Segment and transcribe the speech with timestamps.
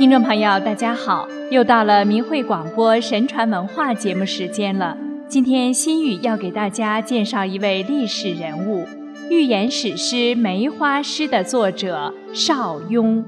[0.00, 1.28] 听众朋友，大家好！
[1.50, 4.96] 又到了明慧广播神传文化节目时间了。
[5.28, 8.86] 今天心语要给大家介绍一位历史人物——
[9.28, 13.22] 寓言史诗《梅花诗》的作者邵雍。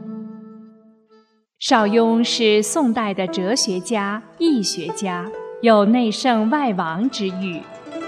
[1.59, 5.27] 邵雍是宋代的哲学家、易学家，
[5.61, 7.61] 有内圣外王之誉。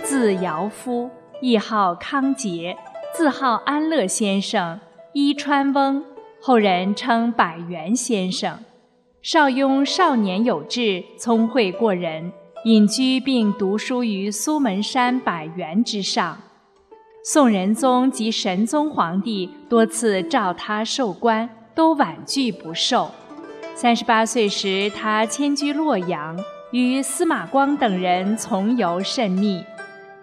[0.03, 1.11] 字尧夫，
[1.43, 2.75] 谥号康节，
[3.15, 4.81] 字号安乐先生，
[5.13, 6.03] 伊川翁。
[6.47, 8.59] 后人称百元先生，
[9.23, 12.31] 邵雍少年有志，聪慧过人，
[12.67, 16.39] 隐居并读书于苏门山百元之上。
[17.25, 23.11] 宋仁宗及神宗皇帝多次召他授官，都婉拒不受。
[23.75, 26.39] 三十八岁时，他迁居洛阳，
[26.73, 29.65] 与司马光等人从游甚密。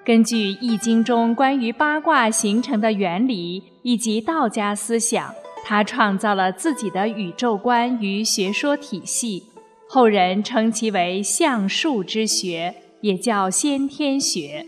[0.06, 5.34] 根据《易经》中关于八卦形成的原理以及道家思想。
[5.64, 9.44] 他创造了自己的宇宙观与学说体系，
[9.88, 14.66] 后人称其为象数之学，也叫先天学。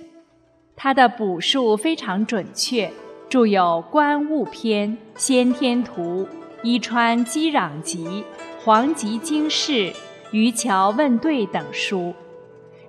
[0.75, 2.91] 他的卜数非常准确，
[3.30, 6.22] 著有《观物篇》《先天图》
[6.63, 8.05] 《伊川击壤集》
[8.63, 9.72] 《黄极经世》
[10.31, 12.13] 《渔樵问对》等书。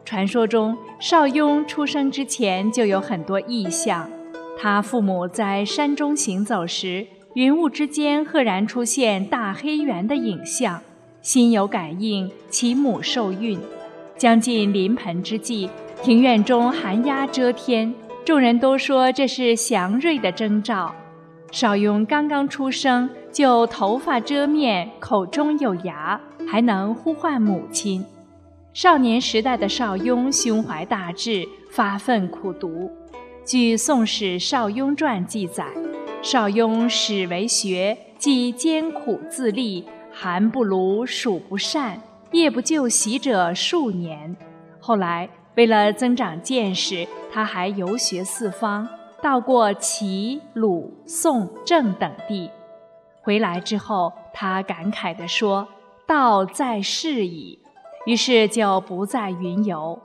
[0.05, 4.11] 传说中，邵雍出生之前就有很多异象，
[4.59, 7.07] 他父母在山中行走时。
[7.35, 10.81] 云雾之间赫然出现大黑猿的影像，
[11.21, 13.59] 心有感应，其母受孕。
[14.17, 15.69] 将近临盆之际，
[16.01, 17.93] 庭院中寒鸦遮天，
[18.25, 20.95] 众人都说这是祥瑞的征兆。
[21.51, 28.05] 邵雍刚刚出生，就头发遮面，口中有牙，还能呼唤母亲。
[28.73, 32.89] 少年时代的邵雍胸怀大志，发奋苦读。
[33.45, 35.65] 据《宋史·邵雍传》记载。
[36.25, 42.01] 邵雍始为学，既艰苦自立，寒不炉，暑不善，
[42.33, 44.35] 夜不就习者数年。
[44.81, 48.89] 后来为了增长见识，他还游学四方，
[49.21, 52.51] 到过齐、鲁、宋、郑等地。
[53.21, 55.69] 回来之后，他感慨地说
[56.09, 57.59] ：“道在世矣。”
[58.07, 60.01] 于是就不再云游。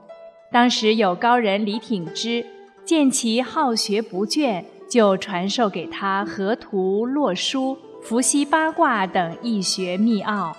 [0.52, 2.44] 当时有高人李挺之，
[2.84, 4.64] 见其好学不倦。
[4.90, 10.54] 就传授给他河图、洛书、伏羲八卦等易学秘奥。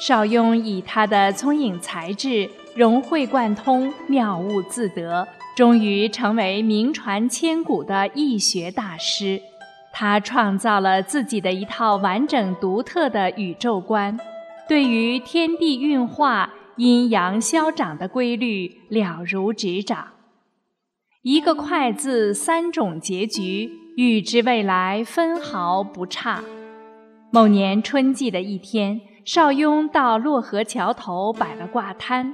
[0.00, 9.42] 邵雍以他的聪颖才智，融会贯通，妙悟自得，终于成为名传千古的易学大师。
[9.92, 14.16] 他创造了自己的一套完整独特的宇宙观，
[14.68, 20.06] 对于天地运化、阴阳消长的规律了如指掌。
[21.30, 26.42] 一个“快”字，三种结局，预知未来分毫不差。
[27.30, 32.32] 某年春季的一天，邵雍到洛河桥头摆了卦摊。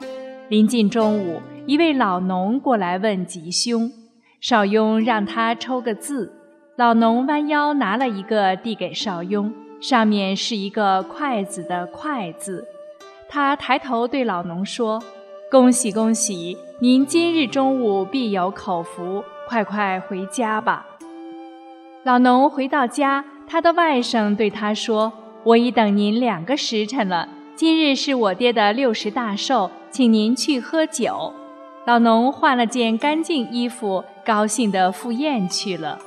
[0.48, 3.90] 临近中午，一位老农过来问吉凶，
[4.40, 6.32] 邵雍让他抽个字。
[6.76, 12.64] 老农弯腰拿了一个，递给邵雍，上面是一个“筷子”的“筷”字。
[13.28, 15.02] 他抬头对老农说。
[15.50, 16.56] 恭喜恭喜！
[16.80, 20.86] 您今日中午必有口福，快快回家吧。
[22.02, 25.12] 老农回到家，他的外甥对他说
[25.44, 31.32] ：“我已等您两个时辰了，今日是我爹的六十大寿，请您去喝酒。”
[31.86, 35.98] 老农换了件干净衣服，高兴地赴宴去了。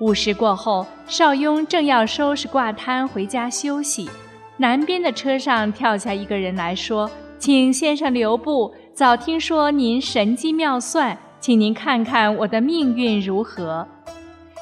[0.00, 4.10] 午时过后，邵雍正要收拾挂摊回家休息，
[4.58, 7.10] 南边的车上跳下一个人来说。
[7.40, 8.70] 请先生留步。
[8.92, 13.88] 早听说您神机妙算，请您看看我的命运如何。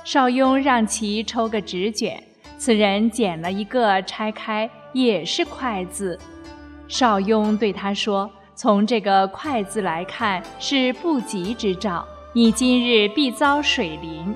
[0.05, 2.23] 邵雍让其抽个纸卷，
[2.57, 6.17] 此人捡了一个，拆开也是“快”字。
[6.87, 14.33] 邵雍对他说：“从这个‘快’字来看，是不吉之兆，你今日必遭水淋。”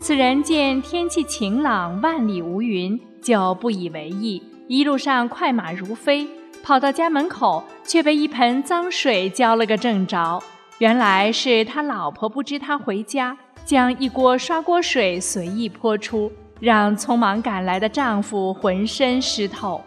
[0.00, 6.26] 此人见天气晴朗，万里无云，就不以为意，一路上快马如飞。
[6.64, 10.42] 跑到家门口，却被一盆脏水浇了个正着。
[10.78, 19.78] 原来是他老婆不知他回家，将一锅刷锅水随意泼出，让匆忙赶来的丈夫浑身湿透。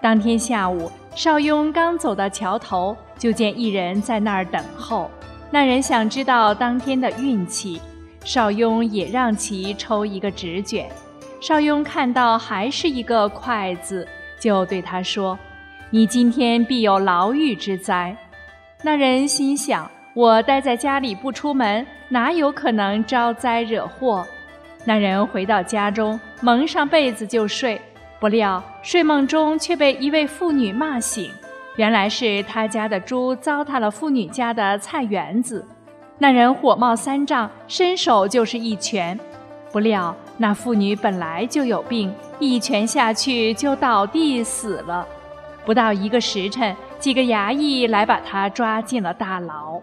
[0.00, 5.10] 当天下午，邵雍刚走到桥头，就见一人在那儿等候。
[5.50, 7.80] 那人想知道当天的运气，
[8.24, 10.88] 邵雍也让其抽一个纸卷。
[11.40, 14.06] 邵雍看到还是一个“筷子”，
[14.38, 15.36] 就对他说。
[15.90, 18.14] 你今天必有牢狱之灾。
[18.82, 24.26] 那人心想：我待在家里不出门，哪有可能招灾惹祸？
[24.84, 27.80] 那人回到家中，蒙上被子就睡。
[28.18, 31.30] 不料睡梦中却被一位妇女骂醒，
[31.76, 35.64] 原来是他家的猪糟蹋了妇女家的菜园子。
[36.18, 39.16] 那人火冒三丈，伸手就是一拳，
[39.70, 45.06] 不料那妇女本来就有病，一拳下去就倒地死了。
[45.66, 49.80] 不到一个时辰，几个衙役来把他抓进了大牢。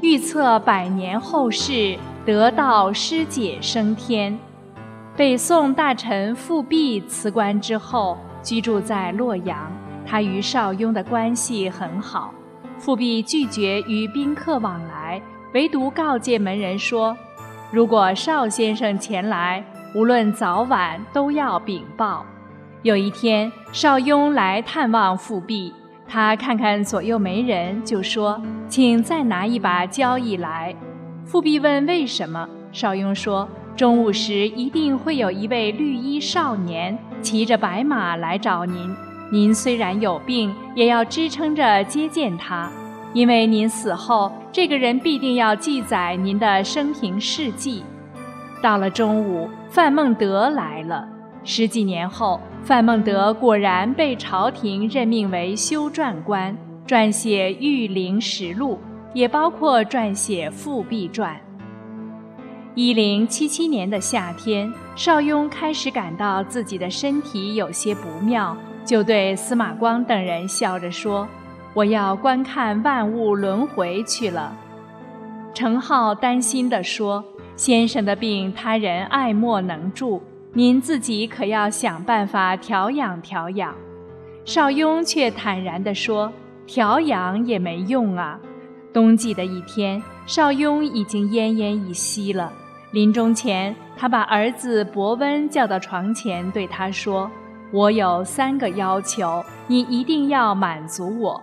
[0.00, 4.36] 预测百年后事，得道师姐升天。
[5.14, 9.70] 北宋大臣富弼辞官之后，居住在洛阳。
[10.06, 12.32] 他与邵雍的关系很好。
[12.78, 15.22] 富弼拒绝与宾客往来，
[15.52, 17.16] 唯独告诫门人说
[17.70, 19.62] ：“如果邵先生前来，
[19.94, 22.26] 无论早晚都要禀报。”
[22.82, 25.72] 有一天，邵雍来探望富弼。
[26.08, 30.74] 他看看左右没人，就说：“请再拿一把交椅来。”
[31.24, 38.92] 富弼问：“为什么？”邵雍说：“中午时一定会有一位绿衣少年骑着白马来找您。
[39.30, 42.68] 您虽然有病，也要支撑着接见他，
[43.14, 47.84] 因为您死后，这个人必定要记载您的生平事迹。”
[48.60, 51.08] 到了中午，范孟德来了。
[51.44, 56.56] 十几年后，范孟德果然被朝廷任命为修撰官，
[56.86, 58.74] 撰写《御林实录》，
[59.12, 61.34] 也包括撰写《复辟传》。
[62.74, 71.28] 一零七七年的夏天，邵雍开始感到自己的身体有些不妙，就对司马光等人笑着说
[71.74, 74.56] ：“我要观看万物轮回去了。”
[75.52, 77.22] 程颢担心地说
[77.56, 80.22] ：“先生的病，他人爱莫能助。”
[80.54, 83.74] 您自己可要想办法调养调养，
[84.44, 86.30] 邵雍却坦然地说
[86.68, 88.38] ：“调养也没用啊。”
[88.92, 92.52] 冬季的一天，邵雍已经奄奄一息了。
[92.90, 97.30] 临终前，他把儿子伯温叫到床前，对他说
[97.72, 101.42] ：“我有三个要求，你一定要满足我。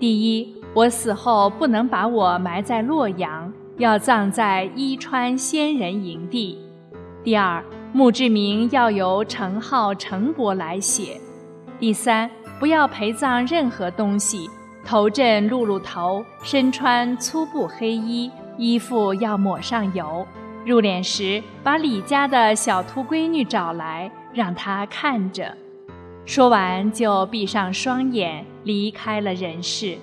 [0.00, 6.58] 第一，我死后不能把我埋在洛阳，要葬在伊川仙人营地。
[7.22, 11.20] 第二。”墓志铭要由程颢、程伯来写。
[11.80, 14.48] 第三，不要陪葬任何东西，
[14.84, 20.24] 头枕露露头，身穿粗布黑衣，衣服要抹上油。
[20.64, 25.56] 入殓时，把李家的小秃闺女找来，让她看着。
[26.24, 29.98] 说完，就闭上双眼，离开了人世。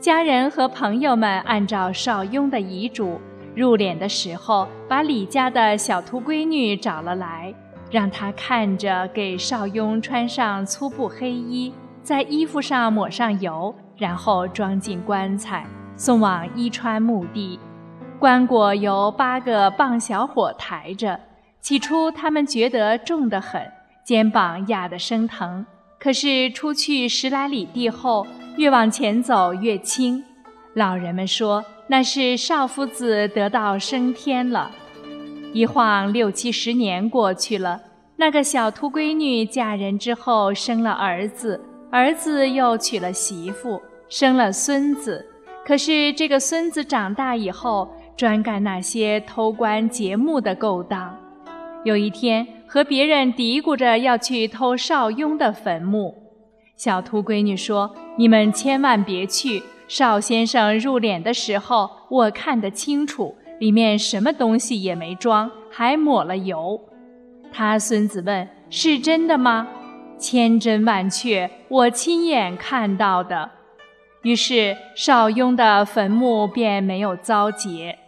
[0.00, 3.20] 家人和朋友们按照邵雍的遗嘱。
[3.54, 7.52] 入殓的时候，把李家的小秃闺女找了来，
[7.90, 17.58] 让她看着给邵雍穿上粗布黑衣，在衣服上抹上油，然后装进棺材，送往伊川墓地。
[18.20, 21.18] 棺椁由八个棒小伙抬着，
[21.60, 23.60] 起初他们觉得重得很，
[24.04, 25.66] 肩膀压得生疼。
[25.98, 28.24] 可是出去十来里地后，
[28.56, 30.22] 越往前走越轻。
[30.74, 31.64] 老人们说。
[31.86, 34.70] 那是少夫子得道升天了，
[35.54, 37.80] 一晃六七十年过去了。
[38.16, 41.60] 那个小秃闺女嫁人之后生了儿子，
[41.92, 45.24] 儿子又娶了媳妇，生了孙子。
[45.64, 51.16] 可是这个孙子长大以后，专干那些偷棺劫墓的勾当。
[51.84, 56.12] 有一天，和别人嘀咕着要去偷邵雍的坟墓。
[56.76, 66.80] 小秃闺女说：“你们千万别去。”邵先生入殓的时候，我看得清楚，里面什么东西也没装，还抹了油。
[67.52, 69.68] 他孙子问：“是真的吗？”
[70.18, 73.50] 千真万确，我亲眼看到的。
[74.22, 77.98] 于是邵雍的坟墓便没有遭劫。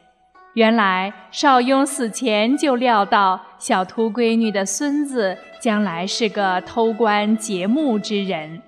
[0.54, 8.62] 原来邵雍死前就料到小秃闺女的孙子将来是个偷棺劫墓之人。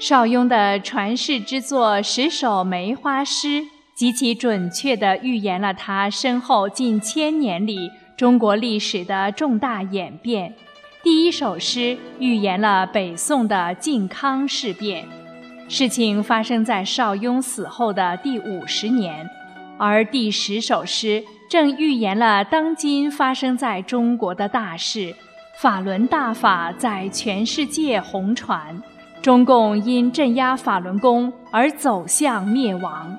[0.00, 3.62] 邵雍的传世之作十首梅花诗，
[4.00, 10.54] 极其准确地预言了他身后近千年里中国历史的重大演变。
[11.02, 15.06] 第一首诗预言了北宋的靖康事变，
[15.68, 19.26] 事情发生在邵雍死后的第五十年；
[19.76, 25.14] 而第十首诗正预言了当今发生在中国的大事——
[25.60, 28.82] 法轮大法在全世界红传。
[29.20, 33.14] 中共因镇压法轮功而走向灭亡。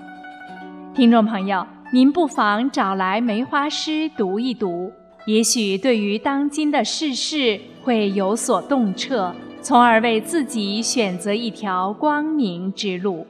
[0.94, 4.92] 听众朋友，您不妨找来梅花诗读一读，
[5.26, 13.26] 也许对于当今的世事会有所洞彻，从而为自己选择一条光明之路。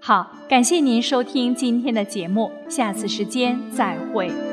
[0.00, 4.51] 好，感谢您收听今天的节目，下次时间再会。